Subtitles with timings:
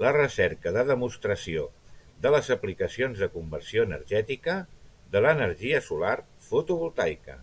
[0.00, 1.62] La recerca de demostració
[2.26, 4.58] de les aplicacions de conversió energètica
[5.16, 6.14] de l'energia solar
[6.52, 7.40] fotovoltaica.